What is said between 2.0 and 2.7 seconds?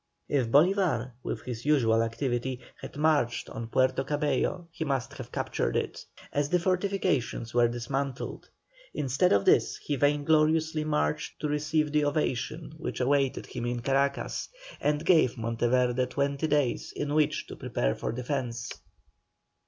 activity,